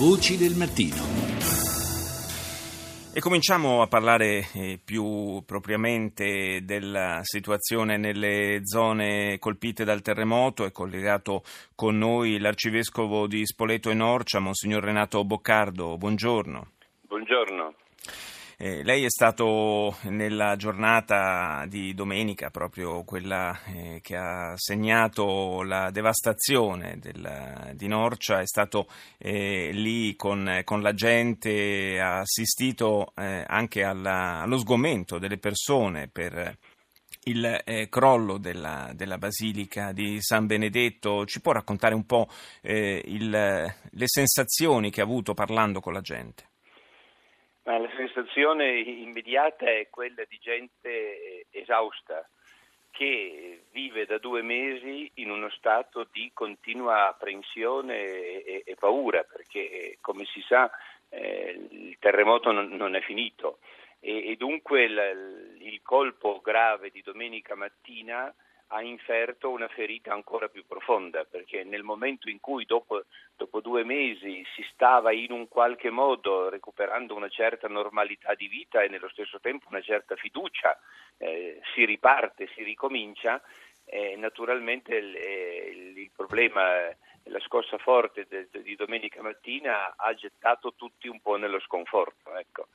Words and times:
Voci 0.00 0.38
del 0.38 0.56
mattino. 0.56 0.96
E 3.12 3.20
cominciamo 3.20 3.82
a 3.82 3.86
parlare 3.86 4.46
eh, 4.54 4.80
più 4.82 5.42
propriamente 5.44 6.60
della 6.64 7.20
situazione 7.20 7.98
nelle 7.98 8.60
zone 8.62 9.38
colpite 9.38 9.84
dal 9.84 10.00
terremoto. 10.00 10.64
È 10.64 10.72
collegato 10.72 11.42
con 11.74 11.98
noi 11.98 12.38
l'arcivescovo 12.38 13.26
di 13.26 13.44
Spoleto 13.44 13.90
e 13.90 13.94
Norcia, 13.94 14.38
Monsignor 14.38 14.84
Renato 14.84 15.22
Boccardo. 15.22 15.98
Buongiorno. 15.98 16.68
Buongiorno. 17.02 17.74
Eh, 18.62 18.82
lei 18.82 19.04
è 19.04 19.08
stato 19.08 19.96
nella 20.02 20.54
giornata 20.56 21.64
di 21.66 21.94
domenica, 21.94 22.50
proprio 22.50 23.04
quella 23.04 23.58
eh, 23.64 24.00
che 24.02 24.16
ha 24.16 24.52
segnato 24.56 25.62
la 25.62 25.90
devastazione 25.90 26.98
del, 26.98 27.72
di 27.72 27.88
Norcia, 27.88 28.40
è 28.40 28.46
stato 28.46 28.86
eh, 29.16 29.70
lì 29.72 30.14
con, 30.14 30.60
con, 30.64 30.82
la 30.82 30.92
gente, 30.92 31.98
ha 32.00 32.18
assistito 32.18 33.14
eh, 33.16 33.42
anche 33.46 33.82
alla, 33.82 34.42
allo 34.42 34.58
sgomento 34.58 35.18
delle 35.18 35.38
persone 35.38 36.08
per 36.08 36.58
il 37.24 37.62
eh, 37.64 37.88
crollo 37.88 38.36
della, 38.36 38.92
della, 38.94 39.16
Basilica 39.16 39.92
di 39.92 40.18
San 40.20 40.44
Benedetto. 40.44 41.24
Ci 41.24 41.40
può 41.40 41.52
raccontare 41.52 41.94
un 41.94 42.04
po' 42.04 42.28
eh, 42.60 43.02
il, 43.06 43.30
le 43.30 44.04
sensazioni 44.04 44.90
che 44.90 45.00
ha 45.00 45.04
avuto 45.04 45.32
parlando 45.32 45.80
con 45.80 45.94
la 45.94 46.02
gente? 46.02 46.48
Ma 47.70 47.78
la 47.78 47.90
sensazione 47.94 48.80
immediata 48.80 49.66
è 49.66 49.86
quella 49.90 50.24
di 50.28 50.40
gente 50.42 51.46
esausta 51.52 52.28
che 52.90 53.62
vive 53.70 54.06
da 54.06 54.18
due 54.18 54.42
mesi 54.42 55.08
in 55.14 55.30
uno 55.30 55.48
stato 55.50 56.04
di 56.10 56.32
continua 56.34 57.06
apprensione 57.06 58.42
e, 58.42 58.62
e 58.66 58.74
paura, 58.74 59.22
perché 59.22 59.98
come 60.00 60.24
si 60.24 60.40
sa 60.40 60.68
eh, 61.10 61.68
il 61.70 61.96
terremoto 62.00 62.50
non, 62.50 62.70
non 62.70 62.96
è 62.96 63.00
finito. 63.02 63.60
E, 64.00 64.32
e 64.32 64.34
dunque 64.34 64.82
il, 64.82 65.56
il 65.60 65.80
colpo 65.82 66.40
grave 66.40 66.90
di 66.90 67.02
domenica 67.02 67.54
mattina 67.54 68.34
ha 68.72 68.82
inferto 68.82 69.50
una 69.50 69.68
ferita 69.68 70.12
ancora 70.12 70.48
più 70.48 70.64
profonda, 70.66 71.24
perché 71.24 71.62
nel 71.62 71.84
momento 71.84 72.28
in 72.28 72.40
cui 72.40 72.64
dopo, 72.64 73.04
dopo, 73.50 73.60
due 73.60 73.84
mesi 73.84 74.44
si 74.54 74.64
stava 74.72 75.12
in 75.12 75.32
un 75.32 75.48
qualche 75.48 75.90
modo 75.90 76.48
recuperando 76.48 77.14
una 77.16 77.28
certa 77.28 77.68
normalità 77.68 78.34
di 78.34 78.46
vita 78.46 78.82
e 78.82 78.88
nello 78.88 79.08
stesso 79.08 79.40
tempo 79.40 79.66
una 79.68 79.82
certa 79.82 80.14
fiducia, 80.14 80.78
eh, 81.18 81.60
si 81.74 81.84
riparte, 81.84 82.48
si 82.54 82.62
ricomincia, 82.62 83.42
eh, 83.84 84.14
naturalmente 84.16 84.94
il, 84.94 85.14
il, 85.14 85.98
il 85.98 86.10
problema 86.14 86.88
la 87.24 87.40
scossa 87.40 87.76
forte 87.76 88.26
de, 88.28 88.48
de, 88.50 88.62
di 88.62 88.76
domenica 88.76 89.20
mattina 89.20 89.94
ha 89.96 90.14
gettato 90.14 90.74
tutti 90.74 91.08
un 91.08 91.20
po' 91.20 91.36
nello 91.36 91.60
sconforto. 91.60 92.34
Ecco 92.36 92.68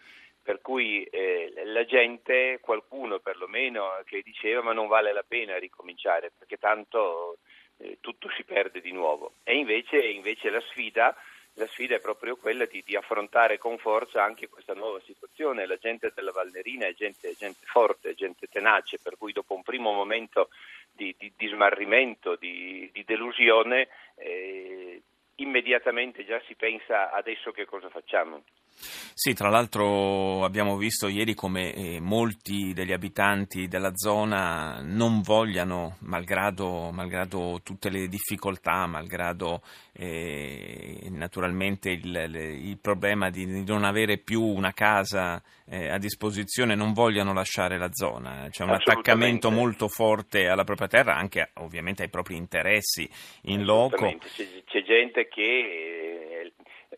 per 0.46 0.62
cui 0.62 1.04
eh, 1.06 1.52
la 1.66 1.86
gente, 1.86 2.60
qualcuno 2.62 3.18
perlomeno, 3.18 4.00
che 4.06 4.22
diceva 4.22 4.62
ma 4.62 4.74
non 4.74 4.86
vale 4.86 5.12
la 5.12 5.26
pena 5.28 5.58
ricominciare 5.58 6.32
perché 6.38 6.58
tanto 6.58 7.40
eh, 7.78 7.98
tutto 8.02 8.30
si 8.36 8.44
perde 8.44 8.82
di 8.82 8.92
nuovo. 8.92 9.34
E 9.44 9.56
invece, 9.56 9.98
invece 9.98 10.50
la, 10.50 10.62
sfida, 10.62 11.16
la 11.54 11.68
sfida, 11.68 11.96
è 11.96 12.00
proprio 12.00 12.36
quella 12.36 12.66
di, 12.66 12.84
di, 12.86 12.96
affrontare 12.96 13.58
con 13.58 13.78
forza 13.78 14.24
anche 14.24 14.48
questa 14.48 14.74
nuova 14.74 15.00
situazione. 15.06 15.66
La 15.66 15.78
gente 15.78 16.12
della 16.14 16.32
Valnerina 16.32 16.88
è 16.88 16.94
gente, 16.94 17.34
gente 17.36 17.66
forte, 17.66 18.16
gente 18.16 18.48
tenace, 18.48 19.00
per 19.00 19.18
cui 19.18 19.34
dopo 19.34 19.56
un 19.56 19.64
primo 19.64 19.92
momento 19.92 20.50
di, 20.92 21.14
di, 21.18 21.32
di 21.36 21.48
smarrimento, 21.48 22.36
di, 22.36 22.90
delusione, 23.06 23.88
eh, 24.16 25.02
immediatamente 25.36 26.26
già 26.26 26.42
si 26.48 26.56
pensa 26.56 27.12
adesso 27.12 27.52
che 27.52 27.66
cosa 27.66 27.90
facciamo. 27.90 28.44
Sì, 28.78 29.34
tra 29.34 29.50
l'altro 29.50 30.44
abbiamo 30.44 30.76
visto 30.76 31.08
ieri 31.08 31.34
come 31.34 31.74
eh, 31.74 32.00
molti 32.00 32.74
degli 32.74 32.92
abitanti 32.92 33.68
della 33.68 33.96
zona 33.96 34.82
non 34.82 35.22
vogliano, 35.22 35.96
malgrado, 36.02 36.92
malgrado 36.92 37.62
tutte 37.64 37.90
le 37.90 38.08
difficoltà, 38.08 38.86
malgrado 38.88 39.62
eh, 39.94 41.08
naturalmente 41.12 41.92
il, 41.92 42.60
il, 42.62 42.78
problema 42.80 43.30
di, 43.30 43.46
di, 43.46 43.64
non 43.66 43.86
avere 43.86 44.18
più 44.18 44.42
una 44.42 44.74
casa 44.74 45.42
eh, 45.68 45.88
a 45.88 45.98
disposizione, 45.98 46.76
non 46.76 46.92
vogliano 46.92 47.34
lasciare 47.34 47.78
la 47.78 47.90
zona. 47.92 48.48
C'è 48.50 48.64
un 48.64 48.72
attaccamento 48.72 49.50
molto 49.50 49.88
forte 49.88 50.48
alla 50.50 50.66
propria 50.66 50.88
terra, 50.88 51.16
anche 51.16 51.52
ovviamente 51.56 52.04
ai 52.04 52.10
propri 52.10 52.36
interessi 52.36 53.10
in 53.44 53.64
loco. 53.64 54.14
C'è, 54.36 54.64
c'è 54.66 54.84
gente 54.84 55.28
che 55.30 56.52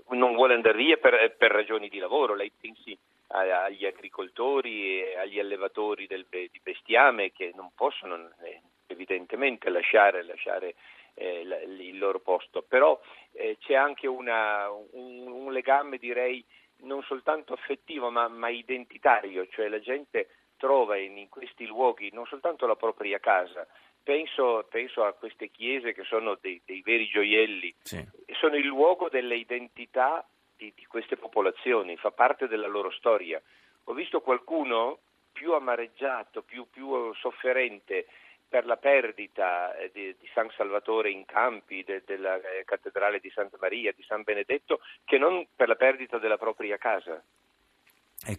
non 0.09 0.34
vuole 0.35 0.53
andare 0.53 0.78
via 0.78 0.97
per, 0.97 1.35
per 1.38 1.51
ragioni 1.51 1.90
di 1.90 2.00
lavoro, 2.00 2.35
lei 2.35 2.51
pensi 2.59 2.97
agli 3.29 3.85
agricoltori 3.85 5.01
e 5.01 5.18
agli 5.18 5.40
allevatori 5.40 6.07
del, 6.07 6.25
di 6.29 6.59
bestiame 6.63 7.31
che 7.31 7.51
non 7.56 7.72
possono 7.75 8.16
eh, 8.44 8.62
evidentemente 8.88 9.69
lasciare, 9.69 10.23
lasciare 10.23 10.75
eh, 11.13 11.41
il 11.41 11.97
loro 11.97 12.19
posto, 12.19 12.62
però 12.62 13.00
eh, 13.34 13.57
c'è 13.59 13.75
anche 13.75 14.07
una, 14.07 14.69
un, 14.69 15.28
un, 15.28 15.51
legame 15.51 15.97
direi 15.97 16.44
non 16.81 17.01
soltanto 17.03 17.53
affettivo 17.53 18.09
ma, 18.09 18.28
ma 18.28 18.50
identitario, 18.50 19.47
cioè 19.47 19.67
la 19.67 19.79
gente 19.79 20.29
trova 20.57 20.97
in, 20.97 21.17
in, 21.17 21.29
questi 21.29 21.66
luoghi 21.66 22.09
non 22.13 22.25
soltanto 22.28 22.66
la 22.66 22.75
propria 22.75 23.19
casa, 23.19 23.67
penso, 24.03 24.66
penso 24.69 25.03
a 25.03 25.13
queste 25.13 25.50
chiese 25.50 25.94
che 25.94 26.03
sono 26.03 26.38
dei, 26.40 26.62
dei 26.66 26.81
veri 26.81 27.07
gioielli, 27.07 27.75
sì. 27.81 28.06
Sono 28.40 28.56
il 28.56 28.66
luogo 28.66 29.09
delle 29.09 29.36
identità 29.36 30.25
di, 30.56 30.72
di 30.75 30.86
queste 30.86 31.18
popolazioni, 31.18 31.98
fa 31.98 32.12
parte 32.12 32.48
della 32.48 32.68
loro 32.68 32.92
storia. 32.92 33.42
Ho 33.86 33.94
visto 33.94 34.22
qualcuno 34.22 35.00
più 35.31 35.53
amareggiato, 35.53 36.42
più, 36.42 36.68
più 36.70 37.14
sofferente 37.14 38.08
per 38.50 38.66
la 38.66 38.78
perdita 38.78 39.76
eh, 39.76 39.92
di, 39.94 40.16
di, 40.20 40.30
San 40.34 40.50
Salvatore 40.56 41.12
in 41.12 41.26
Campi, 41.26 41.84
de, 41.84 42.02
della 42.06 42.36
eh, 42.38 42.64
cattedrale 42.66 43.20
di 43.20 43.30
Santa 43.30 43.58
Maria, 43.59 43.92
di 43.92 44.03
San 44.03 44.24
Benedetto, 44.24 44.80
che 45.03 45.18
non 45.18 45.46
per 45.56 45.68
la 45.68 45.76
perdita 45.76 46.18
della 46.18 46.38
propria 46.38 46.78
casa. 46.78 47.22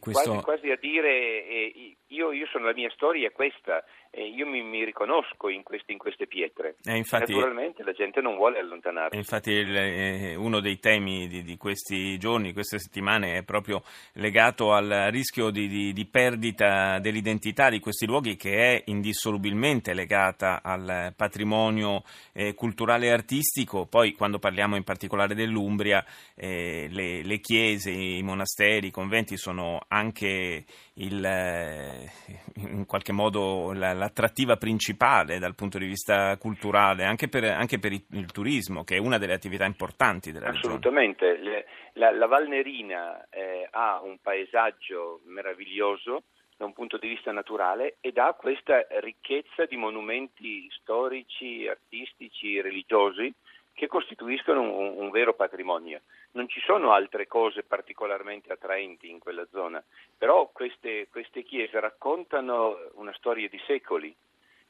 Questo... 0.01 0.31
Quasi, 0.31 0.43
quasi, 0.43 0.71
a 0.71 0.77
dire 0.77 1.47
eh, 1.47 1.97
io, 2.09 2.33
io, 2.33 2.47
sono 2.51 2.67
la 2.67 2.75
mia 2.75 2.91
storia 2.91 3.29
è 3.29 3.33
questa, 3.33 3.85
eh, 4.11 4.27
io 4.27 4.45
mi, 4.47 4.61
mi 4.61 4.85
riconosco 4.85 5.49
in 5.49 5.63
queste, 5.63 5.93
in 5.93 5.99
queste 5.99 6.27
pietre. 6.27 6.77
Eh, 6.83 6.97
infatti, 6.97 7.33
Naturalmente 7.33 7.85
la 7.85 7.93
gente 7.93 8.21
non 8.21 8.35
vuole 8.35 8.59
allontanarsi. 8.59 9.17
Infatti 9.17 9.51
il, 9.51 9.77
eh, 9.77 10.35
uno 10.35 10.61
dei 10.61 10.79
temi 10.79 11.29
di, 11.29 11.43
di, 11.45 11.57
questi 11.57 12.19
giorni, 12.19 12.53
queste 12.53 12.79
settimane, 12.79 13.37
è 13.37 13.45
proprio 13.45 13.83
legato 14.15 14.73
al 14.73 15.09
rischio 15.11 15.51
di, 15.51 15.69
di, 15.69 15.93
di, 15.93 16.07
perdita 16.07 16.99
dell'identità 16.99 17.71
di 17.71 17.79
questi 17.79 18.05
luoghi 18.05 18.37
che 18.37 18.57
è 18.57 18.83
indissolubilmente 18.87 19.95
legata 19.95 20.61
al 20.63 21.13
patrimonio 21.17 22.03
eh, 22.33 22.53
culturale 22.55 23.07
e 23.07 23.11
artistico. 23.11 23.87
Poi 23.87 24.13
quando 24.13 24.39
parliamo 24.39 24.77
in 24.77 24.85
particolare 24.85 25.35
dell'Umbria, 25.35 26.05
eh, 26.35 26.89
le, 26.91 27.23
le 27.23 27.39
chiese, 27.39 27.91
i 27.91 28.23
monasteri, 28.23 28.89
i 28.89 28.91
conventi 28.91 29.37
sono 29.37 29.68
anche 29.89 30.65
il, 30.95 31.25
eh, 31.25 32.11
in 32.57 32.87
qualche 32.87 33.13
modo 33.13 33.73
l'attrattiva 33.73 34.57
principale 34.57 35.39
dal 35.39 35.55
punto 35.55 35.79
di 35.79 35.87
vista 35.87 36.37
culturale, 36.39 37.05
anche 37.05 37.29
per, 37.29 37.45
anche 37.45 37.79
per 37.79 37.93
il, 37.93 38.33
turismo, 38.33 38.85
che 38.85 38.97
è 38.97 38.99
una 38.99 39.19
delle 39.19 39.35
attività 39.35 39.65
importanti 39.65 40.33
della 40.33 40.49
Assolutamente. 40.49 41.27
regione. 41.33 41.65
La, 41.95 42.13
la 42.13 42.27
Valnerina 42.27 43.27
eh, 43.29 43.67
ha 43.71 44.01
un 44.03 44.19
paesaggio 44.23 45.21
meraviglioso 45.25 46.23
da 46.57 46.65
un 46.65 46.73
punto 46.73 46.99
di 46.99 47.09
vista 47.09 47.31
naturale 47.31 47.97
ed 48.01 48.19
ha 48.19 48.35
questa 48.35 48.85
ricchezza 49.01 49.65
di 49.65 49.77
monumenti 49.77 50.69
storici, 50.71 51.67
artistici, 51.69 52.61
religiosi 52.61 53.33
che 53.79 53.87
costituiscono 53.87 54.61
un, 54.61 54.99
un, 54.99 55.11
vero 55.11 55.35
patrimonio. 55.35 56.01
Non 56.33 56.49
ci 56.49 56.61
sono 56.67 56.91
altre 56.91 57.29
cose 57.29 57.63
particolarmente 57.63 58.53
attraenti 58.53 59.09
in 59.09 59.21
quella 59.21 59.47
zona, 59.53 59.83
però 60.17 60.51
queste, 60.53 61.07
queste 61.09 61.45
chiese 61.45 61.79
raccontano 61.79 62.77
una 62.95 63.13
storia 63.15 63.49
di 63.49 63.61
secoli, 63.69 64.13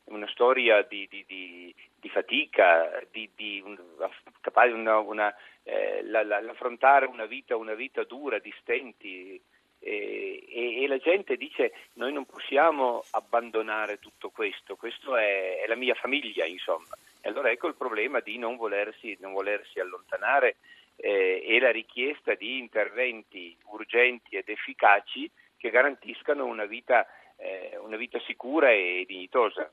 una 0.04 0.28
storia 0.28 0.82
di, 0.82 1.08
di, 1.08 1.24
di, 1.26 1.74
di 1.98 2.08
fatica, 2.10 3.02
di, 3.10 3.62
una, 3.64 4.98
una, 4.98 5.34
eh, 5.62 6.02
la, 6.04 6.22
la, 6.22 6.40
l'affrontare 6.40 7.06
una 7.06 7.24
vita, 7.24 7.56
una 7.56 7.74
vita 7.74 8.04
dura, 8.04 8.38
di 8.38 8.52
stenti. 8.60 9.40
E, 9.80 10.44
e, 10.48 10.82
e, 10.82 10.86
la 10.86 10.98
gente 10.98 11.36
dice 11.36 11.72
noi 11.94 12.12
non 12.12 12.26
possiamo 12.26 13.04
abbandonare 13.12 14.00
tutto 14.00 14.28
questo, 14.30 14.76
questo 14.76 15.16
è, 15.16 15.62
è 15.62 15.66
la 15.66 15.76
mia 15.76 15.94
famiglia 15.94 16.44
insomma. 16.44 16.94
E 17.20 17.28
allora 17.28 17.50
ecco 17.50 17.68
il 17.68 17.74
problema 17.74 18.20
di 18.20 18.38
non 18.38 18.56
volersi, 18.56 19.16
non 19.20 19.32
volersi 19.32 19.80
allontanare 19.80 20.56
eh, 20.96 21.42
e 21.44 21.58
la 21.60 21.70
richiesta 21.70 22.34
di 22.34 22.58
interventi 22.58 23.56
urgenti 23.64 24.36
ed 24.36 24.48
efficaci 24.48 25.30
che 25.56 25.70
garantiscano 25.70 26.44
una 26.44 26.64
vita 26.64 27.06
una 27.84 27.96
vita 27.96 28.20
sicura 28.26 28.70
e 28.70 29.04
dignitosa. 29.06 29.70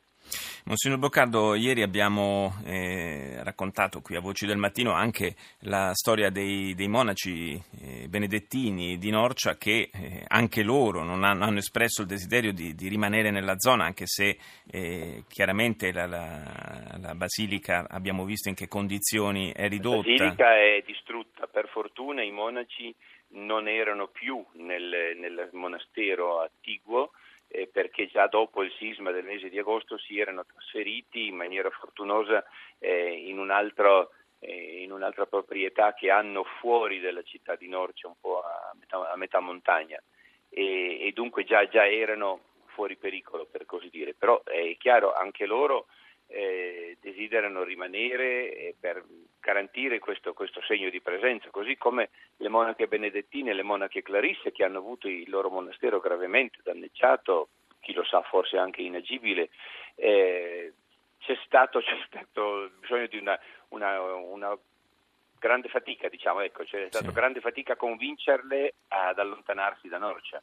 Monsignor 0.68 0.98
Boccardo, 0.98 1.54
ieri 1.54 1.84
abbiamo 1.84 2.54
eh, 2.66 3.44
raccontato 3.44 4.02
qui 4.02 4.16
a 4.16 4.20
Voci 4.20 4.48
del 4.48 4.58
Mattino 4.58 4.94
anche 4.94 5.36
la 5.60 5.92
storia 5.94 6.32
dei, 6.32 6.74
dei 6.74 6.88
monaci 6.88 7.54
eh, 7.54 8.08
benedettini 8.08 8.98
di 8.98 9.12
Norcia 9.12 9.58
che 9.58 9.92
eh, 9.94 10.24
anche 10.28 10.64
loro 10.64 11.04
non 11.04 11.24
hanno, 11.24 11.44
hanno, 11.44 11.60
espresso 11.60 12.02
il 12.02 12.08
desiderio 12.08 12.52
di, 12.52 12.74
di, 12.74 12.88
rimanere 12.88 13.30
nella 13.30 13.60
zona, 13.60 13.86
anche 13.86 14.08
se 14.08 14.40
eh, 14.72 15.24
chiaramente 15.30 15.92
la, 15.92 16.08
la, 16.08 16.98
la, 17.00 17.14
basilica 17.14 17.86
abbiamo 17.88 18.26
visto 18.26 18.50
in 18.50 18.56
che 18.56 18.68
condizioni 18.68 19.52
è 19.52 19.68
ridotta. 19.68 20.10
La 20.10 20.16
basilica 20.16 20.58
è 20.58 20.84
distrutta, 20.84 21.46
per 21.46 21.68
fortuna 21.68 22.24
i 22.24 22.32
monaci 22.32 22.96
non 23.36 23.68
erano 23.68 24.08
più 24.08 24.44
nel, 24.54 25.16
nel 25.16 25.50
monastero 25.52 26.42
attiguo 26.42 27.12
eh, 27.56 27.68
perché 27.68 28.08
già 28.08 28.28
dopo 28.28 28.64
il 28.64 28.72
sisma 28.78 29.12
del 29.12 29.24
mese 29.24 29.50
di 29.50 29.58
agosto 29.58 29.98
si 29.98 30.20
erano 30.20 30.46
trasferiti 30.46 31.28
in 31.28 31.36
maniera 31.36 31.70
fortunosa 31.70 32.44
eh, 32.80 33.28
in, 33.28 33.40
un 33.40 33.50
altro, 33.50 34.12
eh, 34.40 34.82
in, 34.84 34.92
un'altra 34.92 35.26
proprietà 35.26 35.94
che 35.94 36.12
hanno 36.12 36.44
fuori 36.60 37.00
della 37.00 37.24
città 37.24 37.56
di 37.56 37.70
Norcia, 37.70 38.08
un 38.08 38.16
po' 38.20 38.42
a 38.42 38.76
metà, 38.78 39.10
a 39.12 39.16
metà 39.16 39.40
montagna, 39.40 40.02
e, 40.50 41.08
e 41.08 41.12
dunque 41.14 41.46
già, 41.46 41.68
già, 41.68 41.88
erano 41.88 42.42
fuori 42.66 42.98
pericolo, 42.98 43.46
per 43.46 43.66
così 43.66 43.90
dire. 43.90 44.14
Però 44.14 44.44
è 44.44 44.76
chiaro, 44.78 45.14
anche 45.14 45.46
loro 45.46 45.88
eh, 46.28 46.98
desiderano 47.02 47.64
rimanere 47.64 48.54
eh, 48.54 48.76
per 48.80 49.04
garantire 49.40 50.00
questo, 50.00 50.34
questo, 50.34 50.62
segno 50.62 50.90
di 50.90 51.02
presenza, 51.02 51.50
così 51.50 51.78
come 51.78 52.10
le 52.38 52.50
monache 52.50 52.88
benedettine 52.88 53.52
e 53.52 53.54
le 53.54 53.64
monache 53.64 54.02
clarisse 54.02 54.52
che 54.52 54.64
hanno 54.64 54.80
avuto 54.80 55.08
il 55.08 55.30
loro 55.30 55.50
monastero 55.50 56.00
gravemente 56.00 56.60
danneggiato, 56.64 57.50
chi 57.80 57.94
lo 57.94 58.04
sa 58.04 58.22
forse 58.24 58.58
anche 58.58 58.82
inagibile, 58.82 59.50
eh, 59.96 60.74
c'è, 61.20 61.38
stato, 61.46 61.80
c'è, 61.86 61.98
stato, 62.08 62.72
bisogno 62.80 63.08
di 63.08 63.18
una, 63.18 63.40
una, 63.70 64.02
una 64.02 64.58
grande 65.38 65.70
fatica, 65.70 66.10
diciamo, 66.10 66.42
ecco, 66.42 66.64
c'è 66.64 66.88
stata 66.88 67.10
sì. 67.10 67.14
grande 67.14 67.40
fatica 67.40 67.74
a 67.74 67.78
convincerle 67.78 68.74
ad 68.88 69.20
allontanarsi 69.20 69.88
da 69.88 70.00
Norcia 70.00 70.42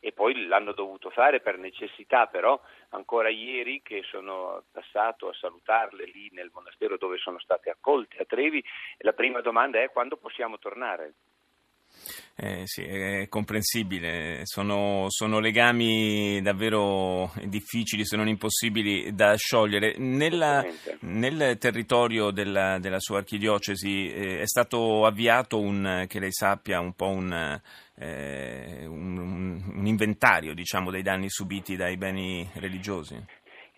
e 0.00 0.12
poi 0.12 0.46
l'hanno 0.46 0.72
dovuto 0.72 1.10
fare 1.10 1.40
per 1.40 1.58
necessità, 1.58 2.26
però 2.26 2.60
ancora 2.90 3.28
ieri 3.28 3.82
che 3.82 4.02
sono 4.02 4.64
passato 4.70 5.28
a 5.28 5.34
salutarle 5.34 6.04
lì 6.04 6.28
nel 6.32 6.50
monastero 6.52 6.96
dove 6.96 7.18
sono 7.18 7.38
state 7.38 7.70
accolte 7.70 8.18
a 8.18 8.24
Trevi, 8.24 8.62
la 8.98 9.12
prima 9.12 9.40
domanda 9.40 9.80
è 9.82 9.90
quando 9.90 10.16
possiamo 10.16 10.58
tornare? 10.58 11.14
Eh, 12.40 12.62
sì, 12.66 12.82
è 12.84 13.26
comprensibile, 13.28 14.42
sono, 14.44 15.06
sono, 15.08 15.40
legami 15.40 16.40
davvero 16.40 17.32
difficili, 17.42 18.04
se 18.04 18.16
non 18.16 18.28
impossibili 18.28 19.12
da 19.12 19.34
sciogliere. 19.34 19.96
Nella, 19.98 20.64
nel 21.00 21.58
territorio 21.58 22.30
della, 22.30 22.78
della 22.78 23.00
sua 23.00 23.18
archidiocesi 23.18 24.12
eh, 24.12 24.40
è 24.40 24.46
stato 24.46 25.04
avviato 25.04 25.58
un, 25.58 26.04
che 26.06 26.20
lei 26.20 26.30
sappia, 26.30 26.78
un 26.78 26.92
po' 26.92 27.08
un, 27.08 27.60
eh, 27.96 28.84
un, 28.86 29.60
un 29.74 29.86
inventario 29.86 30.54
diciamo, 30.54 30.92
dei 30.92 31.02
danni 31.02 31.28
subiti 31.28 31.74
dai 31.74 31.96
beni 31.96 32.48
religiosi? 32.54 33.20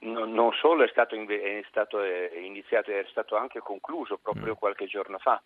No, 0.00 0.26
non 0.26 0.52
solo 0.52 0.84
è 0.84 0.88
stato, 0.88 1.14
è 1.14 1.64
stato 1.68 2.02
eh, 2.02 2.30
iniziato, 2.44 2.90
è 2.90 3.06
stato 3.08 3.36
anche 3.36 3.60
concluso 3.60 4.18
proprio 4.18 4.52
mm. 4.52 4.56
qualche 4.56 4.84
giorno 4.84 5.16
fa 5.16 5.40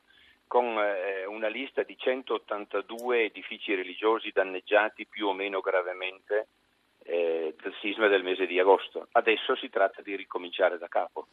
con 0.47 0.79
eh, 0.79 1.25
una 1.27 1.49
lista 1.49 1.83
di 1.83 1.97
182 1.97 3.25
edifici 3.25 3.75
religiosi 3.75 4.31
danneggiati 4.33 5.07
più 5.07 5.29
o 5.29 5.33
meno 5.33 5.61
gravemente 5.61 6.49
eh, 7.05 7.55
dal 7.61 7.75
sisma 7.81 8.09
del 8.09 8.23
mese 8.23 8.47
di 8.47 8.59
agosto. 8.59 9.09
Adesso 9.13 9.57
si 9.57 9.69
tratta 9.69 10.03
di 10.03 10.17
ricominciare 10.17 10.79
da 10.79 10.89
capo. 10.89 11.27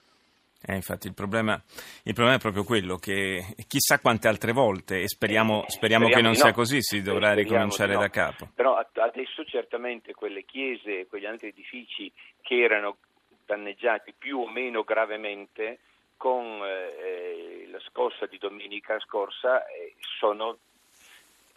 Eh, 0.63 0.75
infatti 0.75 1.08
il 1.08 1.16
problema, 1.16 1.60
il 2.04 2.13
problema, 2.13 2.38
è 2.38 2.40
proprio 2.40 2.63
quello 2.63 2.98
che 2.98 3.56
chissà 3.68 4.00
quante 4.00 4.28
altre 4.28 4.52
volte, 4.52 5.02
e 5.02 5.08
speriamo, 5.08 5.66
eh, 5.66 5.69
speriamo, 5.72 6.06
speriamo 6.06 6.08
che 6.10 6.22
non 6.22 6.36
sia 6.36 6.50
no. 6.50 6.54
così, 6.54 6.81
si 6.81 7.02
dovrà 7.02 7.34
ricominciare 7.34 7.94
no. 7.94 8.00
da 8.00 8.10
capo. 8.10 8.50
Però 8.54 8.75
adesso 8.75 9.44
certamente 9.44 10.13
quelle 10.13 10.46
chiese 10.46 11.00
e 11.00 11.08
quegli 11.08 11.25
altri 11.25 11.48
edifici 11.48 12.12
che 12.42 12.62
erano 12.62 12.98
danneggiati 13.44 14.13
più 14.16 14.40
o 14.40 14.48
meno 14.48 14.84
gravemente 14.84 15.80
con 16.16 16.62
eh, 16.63 17.50
scossa 17.88 18.25
di 18.25 18.38
domenica 18.38 19.00
scorsa 19.00 19.66
eh, 19.68 19.95
sono 20.19 20.57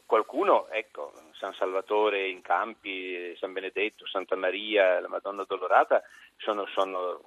qualcuno, 0.06 0.68
ecco, 0.68 1.12
San 1.32 1.54
Salvatore 1.54 2.28
in 2.28 2.40
Campi, 2.42 3.34
San 3.38 3.52
Benedetto, 3.52 4.06
Santa 4.06 4.36
Maria, 4.36 5.00
la 5.00 5.08
Madonna 5.08 5.44
Dolorata 5.44 6.02
sono, 6.36 6.66
sono 6.66 7.20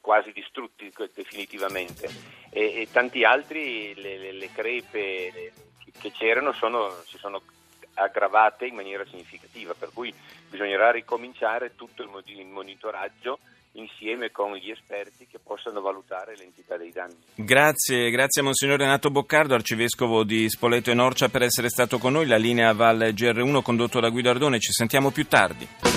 quasi 0.00 0.32
distrutti 0.32 0.92
definitivamente. 1.12 2.08
E, 2.50 2.80
e 2.80 2.88
tanti 2.90 3.24
altri 3.24 3.94
le, 3.94 4.18
le, 4.18 4.32
le 4.32 4.50
crepe 4.52 5.52
che 5.98 6.10
c'erano 6.12 6.52
sono, 6.52 6.90
si 7.04 7.18
sono 7.18 7.42
aggravate 7.96 8.66
in 8.66 8.74
maniera 8.74 9.04
significativa, 9.04 9.74
per 9.74 9.90
cui 9.92 10.14
bisognerà 10.48 10.90
ricominciare 10.90 11.74
tutto 11.74 12.02
il 12.02 12.46
monitoraggio 12.46 13.38
insieme 13.72 14.30
con 14.30 14.54
gli 14.54 14.70
esperti 14.70 15.26
che 15.26 15.38
possano 15.38 15.80
valutare 15.80 16.34
l'entità 16.36 16.76
dei 16.76 16.92
danni. 16.92 17.16
Grazie, 17.34 18.10
grazie 18.10 18.40
a 18.40 18.44
Monsignor 18.44 18.78
Renato 18.78 19.10
Boccardo, 19.10 19.54
arcivescovo 19.54 20.24
di 20.24 20.48
Spoleto 20.48 20.90
e 20.90 20.94
Norcia 20.94 21.28
per 21.28 21.42
essere 21.42 21.68
stato 21.68 21.98
con 21.98 22.12
noi. 22.12 22.26
La 22.26 22.36
linea 22.36 22.72
Val 22.72 22.98
GR1 22.98 23.62
condotto 23.62 24.00
da 24.00 24.08
Guido 24.08 24.30
Ardone, 24.30 24.58
ci 24.60 24.72
sentiamo 24.72 25.10
più 25.10 25.26
tardi. 25.26 25.95